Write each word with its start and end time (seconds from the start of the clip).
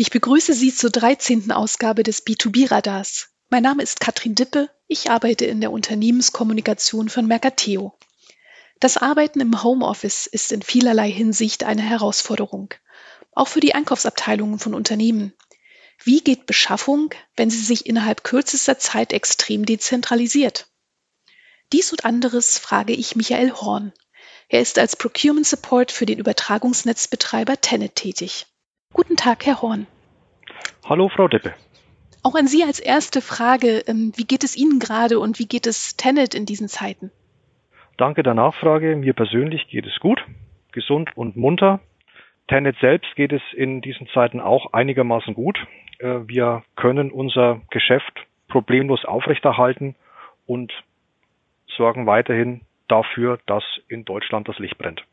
Ich 0.00 0.10
begrüße 0.10 0.54
Sie 0.54 0.74
zur 0.74 0.88
13. 0.88 1.52
Ausgabe 1.52 2.04
des 2.04 2.24
B2B-Radars. 2.24 3.28
Mein 3.50 3.62
Name 3.62 3.82
ist 3.82 4.00
Katrin 4.00 4.34
Dippe. 4.34 4.70
Ich 4.86 5.10
arbeite 5.10 5.44
in 5.44 5.60
der 5.60 5.72
Unternehmenskommunikation 5.72 7.10
von 7.10 7.26
Mercateo. 7.26 7.92
Das 8.78 8.96
Arbeiten 8.96 9.40
im 9.40 9.62
Homeoffice 9.62 10.26
ist 10.26 10.52
in 10.52 10.62
vielerlei 10.62 11.10
Hinsicht 11.12 11.64
eine 11.64 11.82
Herausforderung. 11.82 12.72
Auch 13.32 13.48
für 13.48 13.60
die 13.60 13.74
Einkaufsabteilungen 13.74 14.58
von 14.58 14.72
Unternehmen. 14.72 15.34
Wie 16.02 16.22
geht 16.22 16.46
Beschaffung, 16.46 17.12
wenn 17.36 17.50
sie 17.50 17.62
sich 17.62 17.84
innerhalb 17.84 18.24
kürzester 18.24 18.78
Zeit 18.78 19.12
extrem 19.12 19.66
dezentralisiert? 19.66 20.68
Dies 21.74 21.92
und 21.92 22.06
anderes 22.06 22.56
frage 22.56 22.94
ich 22.94 23.16
Michael 23.16 23.52
Horn. 23.52 23.92
Er 24.48 24.62
ist 24.62 24.78
als 24.78 24.96
Procurement 24.96 25.46
Support 25.46 25.92
für 25.92 26.06
den 26.06 26.18
Übertragungsnetzbetreiber 26.18 27.60
Tenet 27.60 27.96
tätig. 27.96 28.46
Guten 28.92 29.16
Tag, 29.16 29.46
Herr 29.46 29.62
Horn. 29.62 29.86
Hallo, 30.88 31.08
Frau 31.08 31.28
Deppe. 31.28 31.54
Auch 32.22 32.34
an 32.34 32.46
Sie 32.46 32.64
als 32.64 32.80
erste 32.80 33.22
Frage, 33.22 33.84
ähm, 33.86 34.12
wie 34.16 34.24
geht 34.24 34.44
es 34.44 34.56
Ihnen 34.56 34.78
gerade 34.78 35.18
und 35.18 35.38
wie 35.38 35.46
geht 35.46 35.66
es 35.66 35.96
Tenet 35.96 36.34
in 36.34 36.44
diesen 36.44 36.68
Zeiten? 36.68 37.10
Danke 37.96 38.22
der 38.22 38.34
Nachfrage. 38.34 38.96
Mir 38.96 39.14
persönlich 39.14 39.68
geht 39.68 39.86
es 39.86 39.98
gut, 40.00 40.20
gesund 40.72 41.10
und 41.16 41.36
munter. 41.36 41.80
Tenet 42.48 42.76
selbst 42.80 43.14
geht 43.14 43.32
es 43.32 43.42
in 43.54 43.80
diesen 43.80 44.08
Zeiten 44.08 44.40
auch 44.40 44.72
einigermaßen 44.72 45.34
gut. 45.34 45.58
Äh, 45.98 46.26
wir 46.26 46.64
können 46.76 47.10
unser 47.10 47.60
Geschäft 47.70 48.26
problemlos 48.48 49.04
aufrechterhalten 49.04 49.94
und 50.46 50.72
sorgen 51.76 52.06
weiterhin 52.06 52.62
dafür, 52.88 53.38
dass 53.46 53.64
in 53.88 54.04
Deutschland 54.04 54.48
das 54.48 54.58
Licht 54.58 54.76
brennt. 54.78 55.04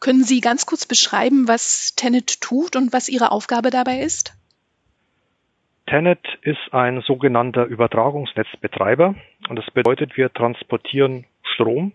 Können 0.00 0.22
Sie 0.22 0.40
ganz 0.40 0.66
kurz 0.66 0.86
beschreiben, 0.86 1.48
was 1.48 1.94
Tenet 1.96 2.40
tut 2.40 2.76
und 2.76 2.92
was 2.92 3.08
Ihre 3.08 3.32
Aufgabe 3.32 3.70
dabei 3.70 4.00
ist? 4.00 4.34
Tenet 5.86 6.20
ist 6.42 6.72
ein 6.72 7.00
sogenannter 7.00 7.64
Übertragungsnetzbetreiber 7.64 9.14
und 9.48 9.56
das 9.56 9.70
bedeutet, 9.72 10.16
wir 10.16 10.32
transportieren 10.32 11.24
Strom 11.42 11.92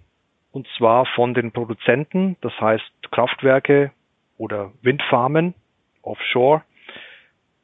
und 0.52 0.68
zwar 0.78 1.06
von 1.06 1.34
den 1.34 1.52
Produzenten, 1.52 2.36
das 2.42 2.54
heißt 2.60 2.84
Kraftwerke 3.12 3.92
oder 4.38 4.72
Windfarmen 4.82 5.54
offshore 6.02 6.64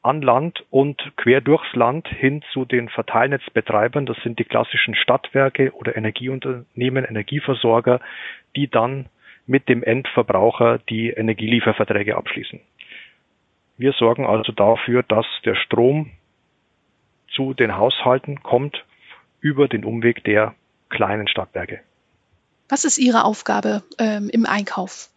an 0.02 0.22
Land 0.22 0.64
und 0.70 1.02
quer 1.18 1.42
durchs 1.42 1.74
Land 1.76 2.08
hin 2.08 2.42
zu 2.54 2.64
den 2.64 2.90
Verteilnetzbetreibern. 2.90 4.06
Das 4.06 4.18
sind 4.24 4.40
die 4.40 4.46
klassischen 4.46 4.96
Stadtwerke 4.96 5.74
oder 5.74 5.96
Energieunternehmen, 5.98 7.04
Energieversorger, 7.04 8.00
die 8.56 8.70
dann 8.70 9.08
mit 9.50 9.68
dem 9.68 9.84
Endverbraucher 9.84 10.78
die 10.90 11.10
Energielieferverträge 11.10 12.16
abschließen. 12.16 12.62
Wir 13.78 13.94
sorgen 13.94 14.26
also 14.26 14.52
dafür, 14.52 15.04
dass 15.04 15.26
der 15.44 15.56
Strom 15.56 16.12
zu 17.34 17.54
den 17.56 17.76
Haushalten 17.76 18.44
kommt 18.44 18.86
über 19.42 19.68
den 19.68 19.86
Umweg 19.86 20.24
der 20.24 20.54
kleinen 20.90 21.28
Stadtwerke. 21.28 21.80
Was 22.70 22.86
ist 22.86 23.00
Ihre 23.00 23.26
Aufgabe 23.26 23.82
ähm, 23.98 24.30
im 24.32 24.46
Einkauf? 24.46 25.10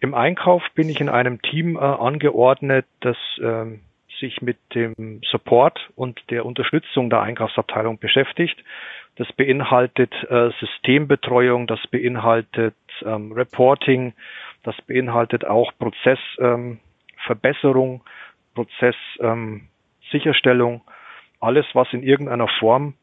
Im 0.00 0.14
Einkauf 0.14 0.64
bin 0.74 0.88
ich 0.88 1.00
in 1.00 1.08
einem 1.08 1.40
Team 1.42 1.76
äh, 1.76 1.78
angeordnet, 1.78 2.86
das 3.00 3.16
ähm, 3.40 3.82
sich 4.18 4.42
mit 4.42 4.58
dem 4.74 5.20
Support 5.30 5.78
und 5.94 6.20
der 6.30 6.44
Unterstützung 6.44 7.10
der 7.10 7.20
Einkaufsabteilung 7.20 7.98
beschäftigt. 7.98 8.58
Das 9.16 9.30
beinhaltet 9.34 10.12
äh, 10.28 10.50
Systembetreuung, 10.58 11.66
das 11.68 11.80
beinhaltet 11.88 12.74
ähm, 13.04 13.32
Reporting, 13.32 14.14
das 14.62 14.76
beinhaltet 14.86 15.44
auch 15.44 15.72
Prozessverbesserung, 15.78 17.94
ähm, 17.94 18.00
Prozesssicherstellung, 18.54 20.74
ähm, 20.74 20.82
alles, 21.40 21.66
was 21.72 21.88
in 21.92 22.02
irgendeiner 22.02 22.48
Form 22.60 22.94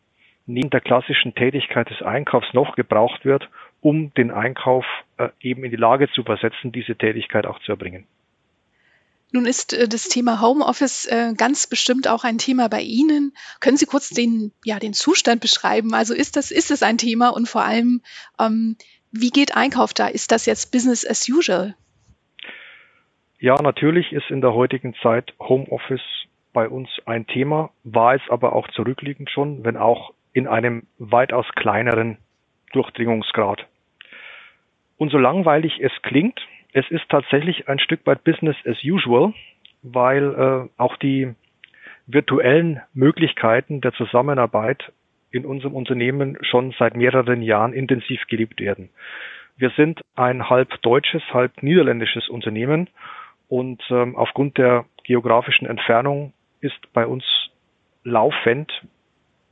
neben 0.45 0.69
der 0.69 0.81
klassischen 0.81 1.33
Tätigkeit 1.35 1.89
des 1.89 2.01
Einkaufs 2.01 2.53
noch 2.53 2.75
gebraucht 2.75 3.25
wird, 3.25 3.49
um 3.81 4.13
den 4.15 4.31
Einkauf 4.31 4.85
äh, 5.17 5.29
eben 5.41 5.63
in 5.63 5.71
die 5.71 5.77
Lage 5.77 6.09
zu 6.11 6.23
versetzen, 6.23 6.71
diese 6.71 6.95
Tätigkeit 6.95 7.45
auch 7.45 7.59
zu 7.59 7.71
erbringen. 7.71 8.07
Nun 9.31 9.45
ist 9.45 9.73
äh, 9.73 9.87
das 9.87 10.09
Thema 10.09 10.41
Homeoffice 10.41 11.05
äh, 11.05 11.33
ganz 11.37 11.67
bestimmt 11.67 12.07
auch 12.07 12.23
ein 12.23 12.39
Thema 12.39 12.67
bei 12.67 12.81
Ihnen. 12.81 13.33
Können 13.59 13.77
Sie 13.77 13.85
kurz 13.85 14.09
den, 14.09 14.51
ja, 14.65 14.79
den 14.79 14.93
Zustand 14.93 15.41
beschreiben? 15.41 15.93
Also 15.93 16.13
ist 16.13 16.35
das, 16.35 16.51
ist 16.51 16.71
es 16.71 16.81
ein 16.81 16.97
Thema 16.97 17.29
und 17.29 17.47
vor 17.47 17.63
allem, 17.63 18.01
ähm, 18.39 18.75
wie 19.11 19.29
geht 19.29 19.55
Einkauf 19.55 19.93
da? 19.93 20.07
Ist 20.07 20.31
das 20.31 20.45
jetzt 20.45 20.71
Business 20.71 21.05
as 21.07 21.27
usual? 21.29 21.75
Ja, 23.39 23.61
natürlich 23.61 24.11
ist 24.11 24.29
in 24.29 24.41
der 24.41 24.53
heutigen 24.53 24.93
Zeit 25.01 25.33
Homeoffice 25.39 26.01
bei 26.51 26.67
uns 26.67 26.89
ein 27.05 27.25
Thema, 27.27 27.71
war 27.83 28.15
es 28.15 28.21
aber 28.29 28.53
auch 28.53 28.67
zurückliegend 28.69 29.29
schon, 29.29 29.63
wenn 29.63 29.77
auch 29.77 30.13
in 30.33 30.47
einem 30.47 30.87
weitaus 30.97 31.45
kleineren 31.55 32.17
Durchdringungsgrad. 32.73 33.65
Und 34.97 35.11
so 35.11 35.17
langweilig 35.17 35.79
es 35.81 35.91
klingt, 36.01 36.39
es 36.73 36.85
ist 36.89 37.07
tatsächlich 37.09 37.67
ein 37.67 37.79
Stück 37.79 38.05
weit 38.05 38.23
Business 38.23 38.57
as 38.65 38.77
usual, 38.83 39.33
weil 39.81 40.33
äh, 40.33 40.81
auch 40.81 40.97
die 40.97 41.33
virtuellen 42.05 42.81
Möglichkeiten 42.93 43.81
der 43.81 43.93
Zusammenarbeit 43.93 44.91
in 45.31 45.45
unserem 45.45 45.73
Unternehmen 45.73 46.37
schon 46.41 46.73
seit 46.77 46.95
mehreren 46.95 47.41
Jahren 47.41 47.73
intensiv 47.73 48.21
gelebt 48.27 48.59
werden. 48.59 48.89
Wir 49.57 49.71
sind 49.71 50.01
ein 50.15 50.49
halb 50.49 50.81
deutsches, 50.81 51.21
halb 51.33 51.61
niederländisches 51.61 52.29
Unternehmen 52.29 52.89
und 53.47 53.81
ähm, 53.89 54.15
aufgrund 54.15 54.57
der 54.57 54.85
geografischen 55.03 55.67
Entfernung 55.67 56.33
ist 56.61 56.93
bei 56.93 57.05
uns 57.05 57.25
laufend 58.03 58.71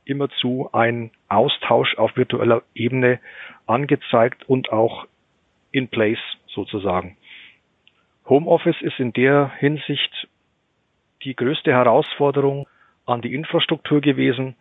immerzu 0.04 0.70
ein 0.72 1.10
Austausch 1.28 1.96
auf 1.98 2.16
virtueller 2.16 2.62
Ebene 2.74 3.20
angezeigt 3.66 4.48
und 4.48 4.72
auch 4.72 5.06
in 5.70 5.88
place 5.88 6.18
sozusagen. 6.46 7.16
Homeoffice 8.28 8.80
ist 8.80 8.98
in 8.98 9.12
der 9.12 9.52
Hinsicht 9.58 10.28
die 11.22 11.36
größte 11.36 11.72
Herausforderung 11.72 12.66
an 13.06 13.20
die 13.20 13.34
Infrastruktur 13.34 14.00
gewesen, 14.00 14.54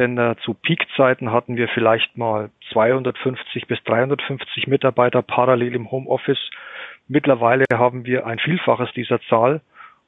denn 0.00 0.16
äh, 0.16 0.34
zu 0.44 0.54
Peakzeiten 0.54 1.30
hatten 1.30 1.56
wir 1.56 1.68
vielleicht 1.68 2.16
mal 2.16 2.50
250 2.72 3.66
bis 3.66 3.78
350 3.84 4.66
Mitarbeiter 4.66 5.20
parallel 5.20 5.74
im 5.74 5.90
Homeoffice. 5.90 6.40
Mittlerweile 7.06 7.66
haben 7.72 8.06
wir 8.06 8.26
ein 8.26 8.38
Vielfaches 8.38 8.90
dieser 8.94 9.20
Zahl 9.28 9.60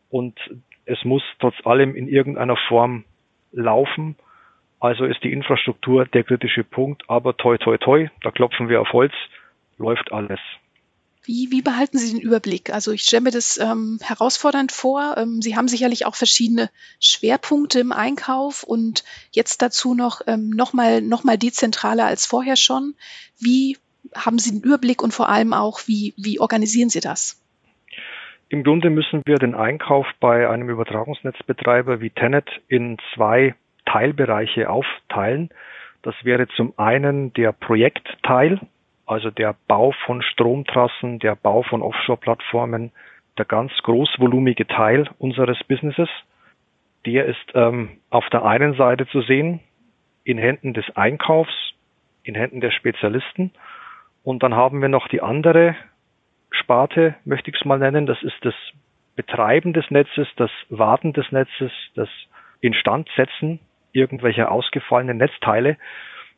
und 0.08 0.38
es 0.86 1.04
muss 1.04 1.22
trotz 1.40 1.54
allem 1.64 1.94
in 1.94 2.08
irgendeiner 2.08 2.56
Form 2.68 3.04
laufen. 3.52 4.16
Also 4.80 5.04
ist 5.04 5.22
die 5.24 5.32
Infrastruktur 5.32 6.06
der 6.06 6.24
kritische 6.24 6.64
Punkt, 6.64 7.02
aber 7.08 7.36
toi 7.36 7.58
toi 7.58 7.76
toi, 7.76 8.08
da 8.22 8.30
klopfen 8.30 8.70
wir 8.70 8.80
auf 8.80 8.94
Holz, 8.94 9.12
läuft 9.76 10.10
alles. 10.10 10.40
Wie, 11.24 11.52
wie 11.52 11.62
behalten 11.62 11.98
Sie 11.98 12.12
den 12.12 12.20
Überblick? 12.20 12.70
Also 12.70 12.90
ich 12.90 13.02
stelle 13.02 13.22
mir 13.22 13.30
das 13.30 13.56
ähm, 13.58 13.98
herausfordernd 14.02 14.72
vor. 14.72 15.14
Ähm, 15.16 15.40
Sie 15.40 15.56
haben 15.56 15.68
sicherlich 15.68 16.04
auch 16.04 16.16
verschiedene 16.16 16.68
Schwerpunkte 17.00 17.78
im 17.78 17.92
Einkauf 17.92 18.64
und 18.64 19.04
jetzt 19.30 19.62
dazu 19.62 19.94
noch 19.94 20.20
ähm, 20.26 20.50
nochmal 20.50 21.00
noch 21.00 21.22
mal 21.22 21.38
dezentraler 21.38 22.06
als 22.06 22.26
vorher 22.26 22.56
schon. 22.56 22.94
Wie 23.38 23.76
haben 24.16 24.38
Sie 24.38 24.50
den 24.50 24.62
Überblick 24.62 25.00
und 25.02 25.14
vor 25.14 25.28
allem 25.28 25.52
auch, 25.52 25.82
wie, 25.86 26.12
wie 26.16 26.40
organisieren 26.40 26.88
Sie 26.88 27.00
das? 27.00 27.40
Im 28.48 28.64
Grunde 28.64 28.90
müssen 28.90 29.22
wir 29.24 29.36
den 29.36 29.54
Einkauf 29.54 30.06
bei 30.20 30.48
einem 30.48 30.68
Übertragungsnetzbetreiber 30.68 32.00
wie 32.00 32.10
Tenet 32.10 32.48
in 32.68 32.98
zwei 33.14 33.54
Teilbereiche 33.86 34.68
aufteilen. 34.68 35.50
Das 36.02 36.14
wäre 36.22 36.48
zum 36.48 36.74
einen 36.78 37.32
der 37.32 37.52
Projektteil, 37.52 38.60
also 39.06 39.30
der 39.30 39.54
Bau 39.68 39.92
von 40.06 40.22
Stromtrassen, 40.22 41.18
der 41.18 41.36
Bau 41.36 41.62
von 41.62 41.82
Offshore-Plattformen, 41.82 42.92
der 43.38 43.44
ganz 43.44 43.72
großvolumige 43.82 44.66
Teil 44.66 45.08
unseres 45.18 45.62
Businesses, 45.64 46.08
der 47.06 47.26
ist 47.26 47.52
ähm, 47.54 47.98
auf 48.10 48.28
der 48.30 48.44
einen 48.44 48.74
Seite 48.74 49.06
zu 49.08 49.22
sehen, 49.22 49.60
in 50.24 50.38
Händen 50.38 50.72
des 50.72 50.84
Einkaufs, 50.96 51.74
in 52.22 52.34
Händen 52.34 52.60
der 52.60 52.70
Spezialisten. 52.70 53.52
Und 54.22 54.42
dann 54.42 54.54
haben 54.54 54.80
wir 54.80 54.88
noch 54.88 55.08
die 55.08 55.20
andere 55.20 55.74
Sparte, 56.50 57.16
möchte 57.24 57.50
ich 57.50 57.56
es 57.56 57.64
mal 57.64 57.78
nennen. 57.78 58.06
Das 58.06 58.22
ist 58.22 58.36
das 58.42 58.54
Betreiben 59.16 59.72
des 59.72 59.90
Netzes, 59.90 60.28
das 60.36 60.50
Warten 60.68 61.12
des 61.12 61.30
Netzes, 61.32 61.72
das 61.94 62.08
Instandsetzen 62.60 63.58
irgendwelcher 63.92 64.50
ausgefallenen 64.50 65.18
Netzteile. 65.18 65.76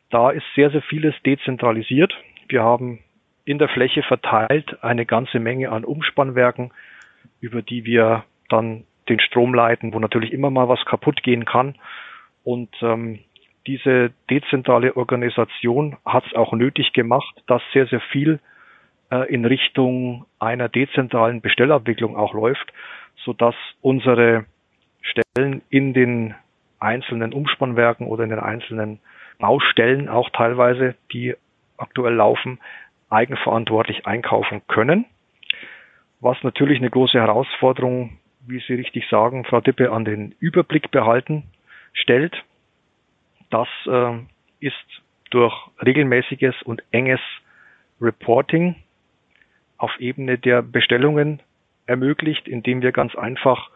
Da 0.09 0.31
ist 0.31 0.45
sehr, 0.55 0.71
sehr 0.71 0.81
vieles 0.81 1.15
dezentralisiert. 1.25 2.13
Wir 2.47 2.63
haben 2.63 2.99
in 3.45 3.59
der 3.59 3.69
Fläche 3.69 4.01
verteilt 4.03 4.83
eine 4.83 5.05
ganze 5.05 5.39
Menge 5.39 5.71
an 5.71 5.85
Umspannwerken, 5.85 6.71
über 7.39 7.61
die 7.61 7.85
wir 7.85 8.23
dann 8.49 8.85
den 9.07 9.19
Strom 9.19 9.53
leiten, 9.53 9.93
wo 9.93 9.99
natürlich 9.99 10.33
immer 10.33 10.49
mal 10.49 10.67
was 10.67 10.83
kaputt 10.85 11.21
gehen 11.23 11.45
kann. 11.45 11.75
Und 12.43 12.69
ähm, 12.81 13.19
diese 13.67 14.11
dezentrale 14.29 14.95
Organisation 14.95 15.97
hat 16.05 16.25
es 16.27 16.33
auch 16.33 16.53
nötig 16.53 16.93
gemacht, 16.93 17.35
dass 17.47 17.61
sehr, 17.73 17.87
sehr 17.87 18.01
viel 18.11 18.39
äh, 19.11 19.31
in 19.31 19.45
Richtung 19.45 20.25
einer 20.39 20.69
dezentralen 20.69 21.41
Bestellabwicklung 21.41 22.15
auch 22.15 22.33
läuft, 22.33 22.71
sodass 23.23 23.55
unsere 23.81 24.45
Stellen 25.01 25.61
in 25.69 25.93
den 25.93 26.35
einzelnen 26.79 27.33
Umspannwerken 27.33 28.07
oder 28.07 28.23
in 28.23 28.29
den 28.29 28.39
einzelnen 28.39 28.99
Baustellen 29.39 30.09
auch 30.09 30.29
teilweise, 30.29 30.95
die 31.11 31.35
aktuell 31.77 32.13
laufen, 32.13 32.59
eigenverantwortlich 33.09 34.05
einkaufen 34.05 34.61
können. 34.67 35.05
Was 36.19 36.41
natürlich 36.43 36.79
eine 36.79 36.89
große 36.89 37.19
Herausforderung, 37.19 38.17
wie 38.47 38.59
Sie 38.59 38.73
richtig 38.73 39.07
sagen, 39.09 39.45
Frau 39.45 39.61
Dippe, 39.61 39.91
an 39.91 40.05
den 40.05 40.35
Überblick 40.39 40.91
behalten 40.91 41.43
stellt. 41.93 42.43
Das 43.49 43.67
äh, 43.87 44.17
ist 44.59 44.75
durch 45.29 45.53
regelmäßiges 45.85 46.55
und 46.63 46.83
enges 46.91 47.19
Reporting 48.01 48.75
auf 49.77 49.91
Ebene 49.99 50.37
der 50.37 50.61
Bestellungen 50.61 51.41
ermöglicht, 51.85 52.47
indem 52.47 52.81
wir 52.81 52.91
ganz 52.91 53.15
einfach 53.15 53.69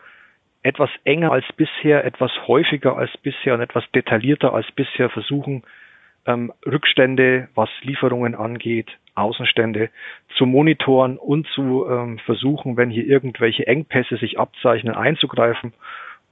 etwas 0.61 0.89
enger 1.03 1.31
als 1.31 1.45
bisher, 1.55 2.03
etwas 2.03 2.31
häufiger 2.47 2.97
als 2.97 3.15
bisher 3.17 3.53
und 3.53 3.61
etwas 3.61 3.83
detaillierter 3.91 4.53
als 4.53 4.69
bisher 4.71 5.09
versuchen, 5.09 5.63
ähm, 6.25 6.51
Rückstände, 6.65 7.49
was 7.55 7.69
Lieferungen 7.81 8.35
angeht, 8.35 8.87
Außenstände 9.15 9.89
zu 10.37 10.45
monitoren 10.45 11.17
und 11.17 11.47
zu 11.53 11.85
ähm, 11.89 12.19
versuchen, 12.19 12.77
wenn 12.77 12.89
hier 12.89 13.05
irgendwelche 13.05 13.67
Engpässe 13.67 14.17
sich 14.17 14.39
abzeichnen, 14.39 14.95
einzugreifen 14.95 15.73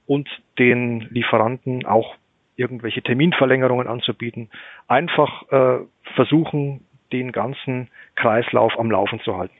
und 0.06 0.28
den 0.58 1.00
Lieferanten 1.10 1.84
auch 1.84 2.14
irgendwelche 2.56 3.02
Terminverlängerungen 3.02 3.86
anzubieten. 3.86 4.50
Einfach 4.88 5.50
äh, 5.50 5.78
versuchen, 6.14 6.84
den 7.12 7.32
ganzen 7.32 7.88
Kreislauf 8.16 8.78
am 8.78 8.90
Laufen 8.90 9.20
zu 9.20 9.36
halten. 9.36 9.54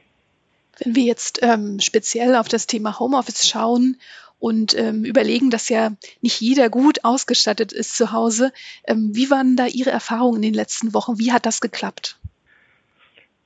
Wenn 0.83 0.95
wir 0.95 1.03
jetzt 1.03 1.41
ähm, 1.41 1.79
speziell 1.79 2.35
auf 2.35 2.47
das 2.47 2.67
Thema 2.67 2.99
Homeoffice 2.99 3.47
schauen 3.47 3.97
und 4.39 4.77
ähm, 4.77 5.03
überlegen, 5.03 5.49
dass 5.49 5.69
ja 5.69 5.91
nicht 6.21 6.39
jeder 6.41 6.69
gut 6.69 7.03
ausgestattet 7.03 7.71
ist 7.73 7.95
zu 7.95 8.11
Hause, 8.11 8.51
ähm, 8.87 9.11
wie 9.13 9.29
waren 9.29 9.55
da 9.55 9.65
Ihre 9.67 9.91
Erfahrungen 9.91 10.37
in 10.37 10.41
den 10.41 10.53
letzten 10.53 10.93
Wochen? 10.93 11.19
Wie 11.19 11.31
hat 11.31 11.45
das 11.45 11.61
geklappt? 11.61 12.17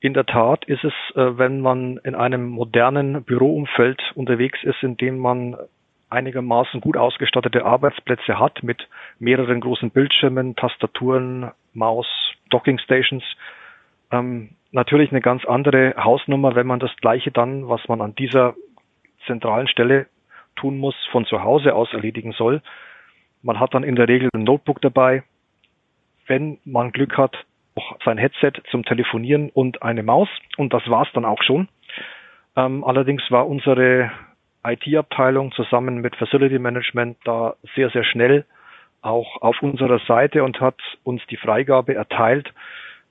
In 0.00 0.14
der 0.14 0.26
Tat 0.26 0.64
ist 0.66 0.84
es, 0.84 0.92
äh, 1.16 1.38
wenn 1.38 1.60
man 1.60 1.98
in 2.04 2.14
einem 2.14 2.48
modernen 2.48 3.24
Büroumfeld 3.24 4.00
unterwegs 4.14 4.58
ist, 4.62 4.82
in 4.82 4.96
dem 4.96 5.18
man 5.18 5.56
einigermaßen 6.10 6.80
gut 6.80 6.96
ausgestattete 6.96 7.64
Arbeitsplätze 7.64 8.38
hat 8.38 8.62
mit 8.62 8.86
mehreren 9.18 9.60
großen 9.60 9.90
Bildschirmen, 9.90 10.54
Tastaturen, 10.54 11.50
Maus, 11.72 12.06
Docking 12.50 12.78
Stations, 12.78 13.24
ähm, 14.12 14.50
natürlich 14.70 15.10
eine 15.10 15.20
ganz 15.20 15.44
andere 15.44 15.94
Hausnummer, 15.96 16.54
wenn 16.54 16.66
man 16.66 16.80
das 16.80 16.94
Gleiche 17.00 17.30
dann, 17.30 17.68
was 17.68 17.80
man 17.88 18.00
an 18.00 18.14
dieser 18.14 18.54
zentralen 19.26 19.68
Stelle 19.68 20.06
tun 20.56 20.78
muss, 20.78 20.94
von 21.10 21.26
zu 21.26 21.42
Hause 21.42 21.74
aus 21.74 21.92
erledigen 21.92 22.32
soll. 22.32 22.62
Man 23.42 23.60
hat 23.60 23.74
dann 23.74 23.84
in 23.84 23.96
der 23.96 24.08
Regel 24.08 24.28
ein 24.34 24.44
Notebook 24.44 24.80
dabei. 24.80 25.22
Wenn 26.26 26.58
man 26.64 26.92
Glück 26.92 27.18
hat, 27.18 27.36
auch 27.76 27.96
sein 28.04 28.18
Headset 28.18 28.52
zum 28.70 28.84
Telefonieren 28.84 29.50
und 29.50 29.82
eine 29.82 30.02
Maus. 30.02 30.28
Und 30.56 30.72
das 30.72 30.88
war's 30.88 31.08
dann 31.12 31.24
auch 31.24 31.42
schon. 31.42 31.68
Ähm, 32.56 32.84
allerdings 32.84 33.22
war 33.30 33.48
unsere 33.48 34.10
IT-Abteilung 34.64 35.52
zusammen 35.52 36.00
mit 36.00 36.16
Facility 36.16 36.58
Management 36.58 37.18
da 37.24 37.56
sehr, 37.74 37.90
sehr 37.90 38.04
schnell 38.04 38.44
auch 39.02 39.42
auf 39.42 39.60
unserer 39.62 39.98
Seite 40.06 40.42
und 40.42 40.60
hat 40.60 40.80
uns 41.02 41.20
die 41.28 41.36
Freigabe 41.36 41.94
erteilt, 41.94 42.52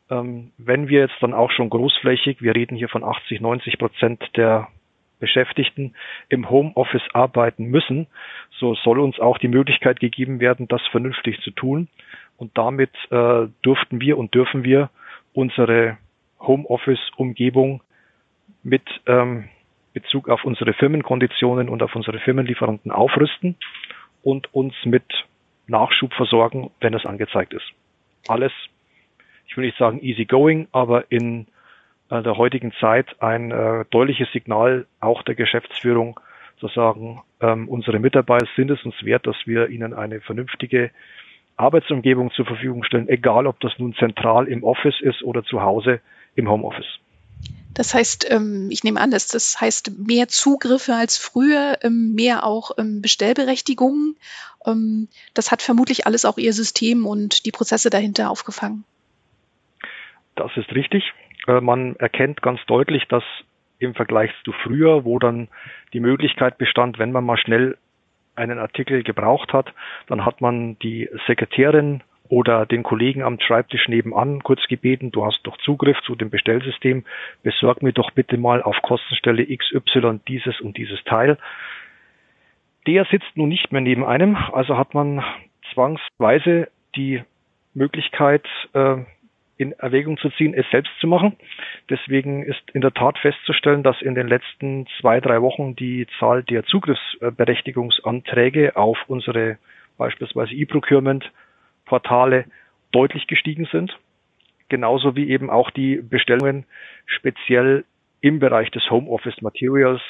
ähm, 0.09 0.51
wenn 0.57 0.89
wir 0.89 1.01
jetzt 1.01 1.21
dann 1.21 1.33
auch 1.33 1.51
schon 1.51 1.69
großflächig, 1.69 2.41
wir 2.41 2.55
reden 2.55 2.75
hier 2.75 2.89
von 2.89 3.03
80, 3.03 3.41
90 3.41 3.77
Prozent 3.77 4.23
der 4.35 4.67
Beschäftigten 5.23 5.95
im 6.27 6.49
Homeoffice 6.49 7.07
arbeiten 7.13 7.63
müssen, 7.67 8.07
so 8.59 8.75
soll 8.75 8.99
uns 8.99 9.21
auch 9.21 9.37
die 9.37 9.47
Möglichkeit 9.47 10.01
gegeben 10.01 10.41
werden, 10.41 10.67
das 10.67 10.81
vernünftig 10.91 11.39
zu 11.43 11.51
tun. 11.51 11.87
Und 12.35 12.57
damit 12.57 12.91
äh, 13.09 13.47
durften 13.61 14.01
wir 14.01 14.17
und 14.17 14.35
dürfen 14.35 14.65
wir 14.65 14.89
unsere 15.31 15.97
Homeoffice-Umgebung 16.41 17.81
mit 18.63 18.83
ähm, 19.07 19.45
Bezug 19.93 20.27
auf 20.27 20.43
unsere 20.43 20.73
Firmenkonditionen 20.73 21.69
und 21.69 21.81
auf 21.81 21.95
unsere 21.95 22.19
Firmenlieferanten 22.19 22.91
aufrüsten 22.91 23.55
und 24.23 24.53
uns 24.53 24.73
mit 24.83 25.05
Nachschub 25.67 26.13
versorgen, 26.15 26.69
wenn 26.81 26.93
es 26.93 27.05
angezeigt 27.05 27.53
ist. 27.53 27.71
Alles 28.27 28.51
ich 29.47 29.55
will 29.55 29.65
nicht 29.65 29.77
sagen 29.77 30.01
easy 30.01 30.25
going, 30.25 30.67
aber 30.71 31.11
in 31.11 31.47
der 32.21 32.37
heutigen 32.37 32.73
Zeit 32.79 33.21
ein 33.21 33.51
äh, 33.51 33.85
deutliches 33.89 34.31
Signal 34.31 34.85
auch 34.99 35.23
der 35.23 35.35
Geschäftsführung 35.35 36.19
zu 36.59 36.67
sagen, 36.67 37.21
ähm, 37.41 37.67
unsere 37.67 37.99
Mitarbeiter 37.99 38.47
sind 38.55 38.71
es 38.71 38.83
uns 38.83 38.95
wert, 39.03 39.25
dass 39.27 39.35
wir 39.45 39.69
ihnen 39.69 39.93
eine 39.93 40.21
vernünftige 40.21 40.91
Arbeitsumgebung 41.57 42.31
zur 42.31 42.45
Verfügung 42.45 42.83
stellen, 42.83 43.09
egal 43.09 43.47
ob 43.47 43.59
das 43.59 43.73
nun 43.77 43.93
zentral 43.95 44.47
im 44.47 44.63
Office 44.63 44.99
ist 45.01 45.23
oder 45.23 45.43
zu 45.43 45.61
Hause 45.61 45.99
im 46.35 46.49
Homeoffice. 46.49 46.99
Das 47.73 47.93
heißt, 47.93 48.29
ähm, 48.31 48.69
ich 48.69 48.83
nehme 48.83 49.01
an, 49.01 49.09
dass 49.09 49.27
das 49.27 49.59
heißt 49.59 49.97
mehr 49.97 50.27
Zugriffe 50.27 50.93
als 50.93 51.17
früher, 51.17 51.79
ähm, 51.81 52.13
mehr 52.13 52.45
auch 52.45 52.71
ähm, 52.77 53.01
Bestellberechtigungen. 53.01 54.17
Das 55.33 55.51
hat 55.51 55.61
vermutlich 55.61 56.07
alles 56.07 56.23
auch 56.23 56.37
Ihr 56.37 56.53
System 56.53 57.05
und 57.05 57.45
die 57.45 57.51
Prozesse 57.51 57.89
dahinter 57.89 58.31
aufgefangen. 58.31 58.85
Das 60.35 60.51
ist 60.55 60.71
richtig. 60.73 61.03
Äh, 61.47 61.61
man 61.61 61.95
erkennt 61.97 62.41
ganz 62.41 62.59
deutlich, 62.65 63.07
dass 63.07 63.23
im 63.79 63.95
Vergleich 63.95 64.31
zu 64.45 64.51
früher, 64.51 65.05
wo 65.05 65.19
dann 65.19 65.49
die 65.93 65.99
Möglichkeit 65.99 66.57
bestand, 66.57 66.99
wenn 66.99 67.11
man 67.11 67.25
mal 67.25 67.37
schnell 67.37 67.77
einen 68.35 68.59
Artikel 68.59 69.03
gebraucht 69.03 69.53
hat, 69.53 69.73
dann 70.07 70.25
hat 70.25 70.41
man 70.41 70.77
die 70.79 71.09
Sekretärin 71.27 72.01
oder 72.29 72.65
den 72.65 72.81
Kollegen 72.83 73.21
am 73.21 73.39
Schreibtisch 73.39 73.87
nebenan 73.87 74.41
kurz 74.41 74.63
gebeten, 74.67 75.11
du 75.11 75.25
hast 75.25 75.41
doch 75.43 75.57
Zugriff 75.57 75.99
zu 76.01 76.15
dem 76.15 76.29
Bestellsystem, 76.29 77.03
besorg 77.43 77.83
mir 77.83 77.93
doch 77.93 78.11
bitte 78.11 78.37
mal 78.37 78.63
auf 78.63 78.81
Kostenstelle 78.81 79.45
XY 79.45 80.19
dieses 80.27 80.59
und 80.61 80.77
dieses 80.77 81.03
Teil. 81.03 81.37
Der 82.87 83.05
sitzt 83.05 83.35
nun 83.35 83.49
nicht 83.49 83.71
mehr 83.71 83.81
neben 83.81 84.03
einem, 84.03 84.35
also 84.35 84.77
hat 84.77 84.93
man 84.93 85.23
zwangsweise 85.73 86.69
die 86.95 87.21
Möglichkeit, 87.73 88.45
äh, 88.73 88.97
in 89.63 89.71
Erwägung 89.73 90.17
zu 90.17 90.29
ziehen, 90.31 90.53
es 90.53 90.65
selbst 90.69 90.91
zu 90.99 91.07
machen. 91.07 91.35
Deswegen 91.89 92.43
ist 92.43 92.61
in 92.73 92.81
der 92.81 92.93
Tat 92.93 93.17
festzustellen, 93.17 93.81
dass 93.81 93.99
in 94.01 94.13
den 94.13 94.27
letzten 94.27 94.85
zwei, 94.99 95.19
drei 95.19 95.41
Wochen 95.41 95.75
die 95.75 96.05
Zahl 96.19 96.43
der 96.43 96.63
Zugriffsberechtigungsanträge 96.65 98.75
auf 98.75 98.97
unsere 99.07 99.57
beispielsweise 99.97 100.53
E-Procurement-Portale 100.53 102.45
deutlich 102.91 103.25
gestiegen 103.27 103.67
sind. 103.71 103.97
Genauso 104.69 105.15
wie 105.15 105.29
eben 105.29 105.49
auch 105.49 105.71
die 105.71 105.97
Bestellungen 105.97 106.65
speziell 107.05 107.85
im 108.21 108.39
Bereich 108.39 108.71
des 108.71 108.89
Homeoffice 108.89 109.41
Materials, 109.41 110.01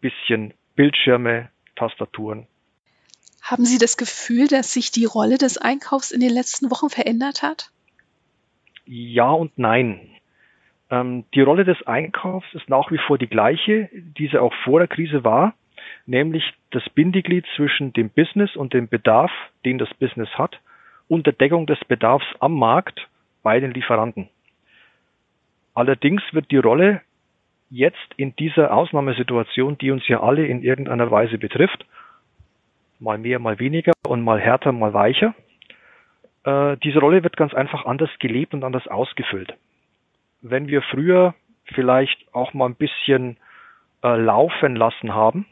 bisschen 0.00 0.54
Bildschirme, 0.76 1.50
Tastaturen. 1.76 2.46
Haben 3.42 3.64
Sie 3.64 3.78
das 3.78 3.96
Gefühl, 3.96 4.46
dass 4.46 4.72
sich 4.72 4.92
die 4.92 5.04
Rolle 5.04 5.36
des 5.36 5.58
Einkaufs 5.58 6.12
in 6.12 6.20
den 6.20 6.30
letzten 6.30 6.70
Wochen 6.70 6.90
verändert 6.90 7.42
hat? 7.42 7.71
Ja 8.84 9.30
und 9.30 9.56
nein. 9.58 10.00
Ähm, 10.90 11.24
die 11.34 11.40
Rolle 11.40 11.64
des 11.64 11.86
Einkaufs 11.86 12.46
ist 12.54 12.68
nach 12.68 12.90
wie 12.90 12.98
vor 12.98 13.18
die 13.18 13.26
gleiche, 13.26 13.88
die 13.92 14.28
sie 14.28 14.38
auch 14.38 14.54
vor 14.64 14.78
der 14.78 14.88
Krise 14.88 15.24
war, 15.24 15.54
nämlich 16.06 16.44
das 16.70 16.88
Bindeglied 16.90 17.46
zwischen 17.56 17.92
dem 17.92 18.10
Business 18.10 18.56
und 18.56 18.74
dem 18.74 18.88
Bedarf, 18.88 19.30
den 19.64 19.78
das 19.78 19.92
Business 19.94 20.28
hat, 20.36 20.60
und 21.08 21.26
der 21.26 21.32
Deckung 21.32 21.66
des 21.66 21.78
Bedarfs 21.86 22.26
am 22.40 22.58
Markt 22.58 23.08
bei 23.42 23.60
den 23.60 23.72
Lieferanten. 23.72 24.28
Allerdings 25.74 26.22
wird 26.32 26.50
die 26.50 26.58
Rolle 26.58 27.00
jetzt 27.70 28.14
in 28.16 28.36
dieser 28.36 28.74
Ausnahmesituation, 28.74 29.78
die 29.78 29.90
uns 29.90 30.06
ja 30.08 30.22
alle 30.22 30.46
in 30.46 30.62
irgendeiner 30.62 31.10
Weise 31.10 31.38
betrifft, 31.38 31.86
mal 32.98 33.18
mehr, 33.18 33.38
mal 33.38 33.58
weniger 33.58 33.92
und 34.06 34.22
mal 34.22 34.38
härter, 34.38 34.72
mal 34.72 34.92
weicher, 34.92 35.34
äh, 36.44 36.76
diese 36.78 36.98
Rolle 36.98 37.22
wird 37.22 37.36
ganz 37.36 37.54
einfach 37.54 37.86
anders 37.86 38.10
gelebt 38.18 38.54
und 38.54 38.64
anders 38.64 38.86
ausgefüllt. 38.88 39.54
Wenn 40.40 40.68
wir 40.68 40.82
früher 40.82 41.34
vielleicht 41.64 42.18
auch 42.32 42.52
mal 42.54 42.66
ein 42.66 42.74
bisschen 42.74 43.36
äh, 44.02 44.16
laufen 44.16 44.76
lassen 44.76 45.14
haben 45.14 45.46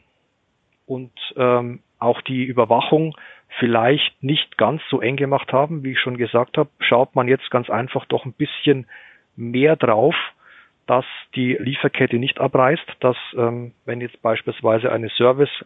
und 0.85 1.13
ähm, 1.37 1.79
auch 1.99 2.21
die 2.21 2.43
Überwachung 2.43 3.15
vielleicht 3.59 4.21
nicht 4.23 4.57
ganz 4.57 4.81
so 4.89 5.01
eng 5.01 5.17
gemacht 5.17 5.53
haben, 5.53 5.83
wie 5.83 5.91
ich 5.91 5.99
schon 5.99 6.17
gesagt 6.17 6.57
habe, 6.57 6.69
schaut 6.79 7.15
man 7.15 7.27
jetzt 7.27 7.49
ganz 7.51 7.69
einfach 7.69 8.05
doch 8.05 8.25
ein 8.25 8.33
bisschen 8.33 8.87
mehr 9.35 9.75
drauf, 9.75 10.15
dass 10.87 11.05
die 11.35 11.55
Lieferkette 11.59 12.17
nicht 12.17 12.39
abreißt, 12.39 12.85
dass 12.99 13.17
ähm, 13.37 13.73
wenn 13.85 14.01
jetzt 14.01 14.21
beispielsweise 14.21 14.91
eine 14.91 15.09
Service 15.09 15.65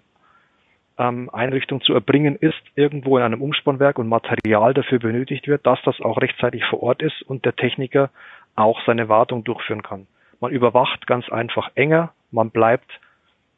ähm, 0.98 1.30
Einrichtung 1.34 1.82
zu 1.82 1.94
erbringen 1.94 2.36
ist, 2.36 2.62
irgendwo 2.76 3.18
in 3.18 3.24
einem 3.24 3.42
Umspannwerk 3.42 4.00
und 4.00 4.08
Material 4.08 4.74
dafür 4.74 5.00
benötigt 5.00 5.48
wird, 5.48 5.66
dass 5.66 5.80
das 5.84 6.00
auch 6.02 6.22
rechtzeitig 6.22 6.64
vor 6.66 6.82
Ort 6.82 7.02
ist 7.02 7.22
und 7.24 7.46
der 7.46 7.56
Techniker 7.56 8.10
auch 8.56 8.80
seine 8.86 9.10
Wartung 9.10 9.44
durchführen 9.44 9.84
kann. 9.84 10.08
Man 10.40 10.52
überwacht 10.52 11.08
ganz 11.08 11.30
einfach 11.30 11.72
enger, 11.76 12.14
man 12.32 12.50
bleibt 12.50 12.90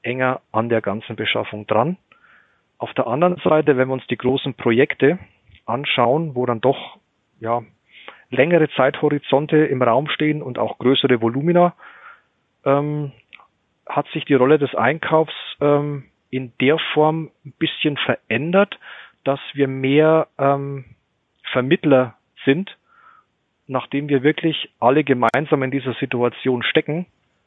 enger 0.02 0.42
an 0.52 0.70
der 0.70 0.82
ganzen 0.82 1.16
Beschaffung 1.16 1.68
dran. 1.68 1.98
Auf 2.78 2.94
der 2.94 3.08
anderen 3.08 3.38
Seite, 3.44 3.78
wenn 3.78 3.88
wir 3.90 3.94
uns 3.94 4.08
die 4.08 4.18
großen 4.18 4.54
Projekte 4.54 5.20
anschauen, 5.66 6.36
wo 6.36 6.46
dann 6.46 6.62
doch 6.62 6.98
ja 7.40 7.64
längere 8.30 8.70
Zeithorizonte 8.70 9.58
im 9.58 9.82
Raum 9.82 10.10
stehen 10.10 10.42
und 10.42 10.60
auch 10.60 10.78
größere 10.78 11.22
Volumina, 11.22 11.74
ähm, 12.66 13.12
hat 13.88 14.08
sich 14.10 14.26
die 14.26 14.34
Rolle 14.34 14.60
des 14.60 14.76
Einkaufs 14.76 15.34
ähm, 15.62 16.06
in 16.30 16.54
der 16.60 16.78
Form 16.94 17.32
ein 17.46 17.54
bisschen 17.58 17.98
verändert, 17.98 18.80
dass 19.24 19.40
wir 19.54 19.68
mehr 19.68 20.28
ähm, 20.38 20.86
Vermittler 21.52 22.16
sind, 22.46 22.78
nachdem 23.68 24.10
wir 24.10 24.24
wirklich 24.24 24.70
alle 24.80 25.04
gemeinsam 25.04 25.64
in 25.64 25.72
dieser 25.72 25.94
Situation 25.96 26.64
stecken, 26.64 27.06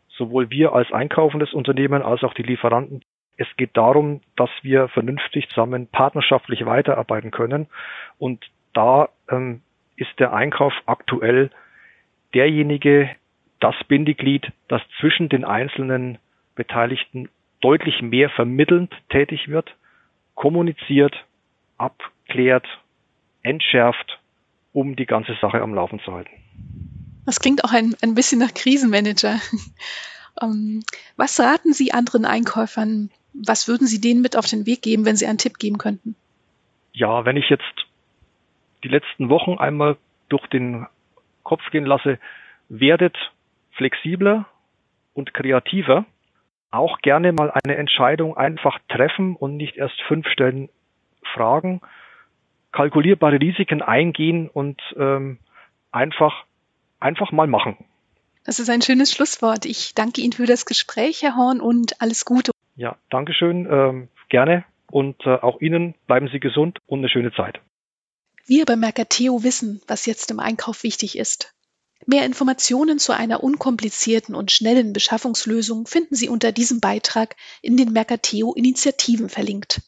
sowohl 0.09 0.51
wir 0.51 0.75
als 0.75 0.93
einkaufendes 0.93 1.53
Unternehmen 1.55 2.03
als 2.03 2.23
auch 2.23 2.35
die 2.35 2.43
Lieferanten. 2.43 3.03
Es 3.37 3.49
geht 3.57 3.77
darum, 3.77 4.21
dass 4.37 4.51
wir 4.63 4.89
vernünftig 4.89 5.49
zusammen 5.49 5.87
partnerschaftlich 5.87 6.67
weiterarbeiten 6.67 7.31
können. 7.31 7.69
Und 8.19 8.45
da 8.75 9.09
ähm, 9.31 9.63
ist 9.97 10.19
der 10.19 10.35
Einkauf 10.35 10.75
aktuell 10.85 11.51
derjenige, 12.35 13.11
das 13.61 13.75
Bindeglied, 13.89 14.53
das 14.69 14.83
zwischen 15.01 15.29
den 15.29 15.45
einzelnen 15.45 16.19
Beteiligten 16.55 17.29
deutlich 17.61 18.03
mehr 18.03 18.31
vermittelnd 18.31 18.93
tätig 19.11 19.49
wird, 19.49 19.75
kommuniziert, 20.35 21.15
abklärt, 21.79 22.67
entschärft, 23.43 24.19
um 24.73 24.97
die 24.97 25.07
ganze 25.07 25.37
Sache 25.41 25.61
am 25.61 25.75
Laufen 25.75 26.01
zu 26.01 26.13
halten. 26.13 26.31
Das 27.27 27.41
klingt 27.41 27.65
auch 27.65 27.73
ein, 27.73 27.95
ein 28.03 28.15
bisschen 28.15 28.39
nach 28.39 28.55
Krisenmanager. 28.55 29.41
um, 30.41 30.51
ähm, 30.51 30.83
was 31.17 31.39
raten 31.39 31.73
Sie 31.73 31.93
anderen 31.93 32.25
Einkäufern? 32.25 33.11
Was 33.33 33.69
würden 33.69 33.87
Sie 33.87 34.01
denen 34.01 34.23
mit 34.23 34.37
auf 34.37 34.47
den 34.47 34.67
Weg 34.67 34.83
geben, 34.83 35.05
wenn 35.05 35.17
Sie 35.17 35.27
einen 35.27 35.39
Tipp 35.39 35.59
geben 35.59 35.79
könnten? 35.79 36.17
Ja, 36.93 37.25
wenn 37.25 37.37
ich 37.37 37.49
jetzt 37.49 37.87
die 38.83 38.89
letzten 38.89 39.29
Wochen 39.29 39.59
einmal 39.59 39.97
durch 40.29 40.47
den 40.49 40.87
Kopf 41.43 41.63
gehen 41.71 41.85
lasse, 41.85 42.19
werdet 42.69 43.17
flexibler 43.73 44.47
und 45.15 45.35
kreativer. 45.35 46.05
Auch 46.71 46.99
gerne 47.01 47.33
mal 47.33 47.53
eine 47.65 47.77
Entscheidung 47.77 48.37
einfach 48.37 48.79
treffen 48.89 49.37
und 49.37 49.57
nicht 49.57 49.77
erst 49.77 50.01
fünf 50.07 50.27
Stellen 50.29 50.69
fragen. 51.35 51.81
Kalkulierbare 52.73 53.41
Risiken 53.41 53.83
eingehen 53.83 54.49
und 54.49 54.81
ähm, 54.97 55.39
einfach, 55.91 56.45
einfach 57.01 57.33
mal 57.33 57.49
machen. 57.49 57.77
Das 58.45 58.59
ist 58.59 58.71
ein 58.71 58.83
schönes 58.83 59.13
Schlusswort. 59.13 59.67
Ich 59.67 59.95
danke 59.95 60.21
Ihnen 60.21 60.33
für 60.33 60.47
das 60.47 60.65
Gespräch, 60.65 61.23
Herr 61.23 61.37
Horn, 61.37 61.61
und 61.61 62.01
alles 62.01 62.25
Gute. 62.25 62.53
Ja, 62.77 62.97
Dankeschön. 63.11 63.67
Ähm, 63.71 64.09
gerne. 64.29 64.65
Und 64.91 65.25
äh, 65.27 65.35
auch 65.35 65.61
Ihnen 65.61 65.95
bleiben 66.07 66.29
Sie 66.33 66.41
gesund 66.41 66.79
und 66.87 67.01
eine 67.01 67.09
schöne 67.09 67.33
Zeit. 67.33 67.61
Wir 68.47 68.65
bei 68.65 68.77
Mercateo 68.77 69.45
wissen, 69.45 69.83
was 69.87 70.07
jetzt 70.07 70.31
im 70.31 70.41
Einkauf 70.41 70.83
wichtig 70.83 71.19
ist. 71.19 71.55
Mehr 72.07 72.25
Informationen 72.25 72.99
zu 72.99 73.13
einer 73.13 73.43
unkomplizierten 73.43 74.35
und 74.35 74.51
schnellen 74.51 74.93
Beschaffungslösung 74.93 75.87
finden 75.87 76.15
Sie 76.15 76.29
unter 76.29 76.51
diesem 76.51 76.81
Beitrag 76.81 77.37
in 77.61 77.77
den 77.77 77.93
Mercateo-Initiativen 77.93 79.29
verlinkt. 79.29 79.83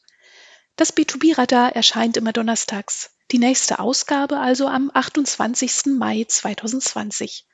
Das 0.76 0.94
B2B-Radar 0.94 1.74
erscheint 1.74 2.16
immer 2.16 2.32
donnerstags. 2.32 3.10
Die 3.30 3.38
nächste 3.38 3.78
Ausgabe 3.78 4.38
also 4.38 4.68
am 4.68 4.90
28. 4.92 5.98
Mai 5.98 6.24
2020. 6.28 7.46